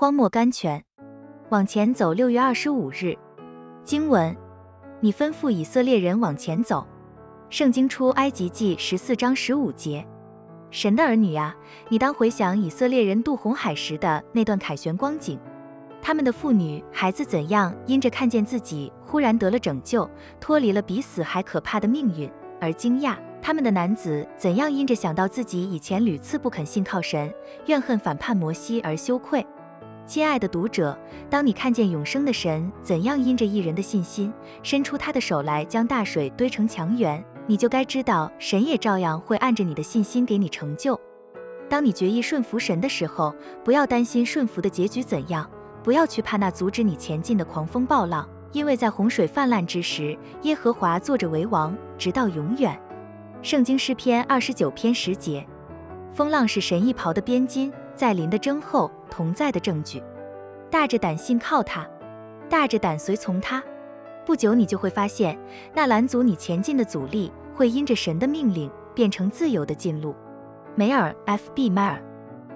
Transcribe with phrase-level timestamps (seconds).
[0.00, 0.80] 荒漠甘泉。
[1.48, 2.12] 往前走。
[2.12, 3.18] 六月二十五日，
[3.82, 4.36] 经文：
[5.00, 6.86] 你吩咐以色列人往前走。
[7.50, 10.06] 圣经出埃及记十四章十五节。
[10.70, 11.52] 神的儿女呀，
[11.88, 15.36] 你当回想以色列人渡红海时的那段凯旋光景，
[16.00, 20.08] 他们的妇女孩子怎样因着看见自己忽然得了拯救，
[20.38, 22.30] 脱离了比死还可怕的命运
[22.60, 27.34] 而惊讶；他们的男子怎样因着想到自己以前屡次不肯信靠神，
[27.66, 29.44] 怨恨反叛摩西而羞愧。
[30.08, 30.98] 亲爱的读者，
[31.28, 34.32] 当你看见永生的神怎样因着一人的信心，
[34.62, 40.98] 伸出他的手来将大水堆成墙垣，你就该知道，神也照样会按着你的信心给你成就。
[41.68, 45.46] 当你决意顺服神的时候，不要担心顺服的结局怎样，
[45.84, 52.80] 不要去怕那阻止你前进的狂风暴浪，因为在洪水泛滥之时，耶和华坐着为王，直到永远。
[53.42, 55.46] 圣经诗篇二十九篇十节，
[56.18, 57.72] 风浪是神衣袍的边金。
[57.94, 60.02] 在林的征后同在的证据，
[60.68, 61.88] 大着胆信靠他，
[62.48, 63.62] 大着胆随从他，
[64.26, 65.38] 不久你就会发现，
[65.72, 70.12] 那拦阻你前进的阻力会因着神的命令变成自由的进路。
[70.74, 72.02] 梅尔 ·F·B· 迈尔。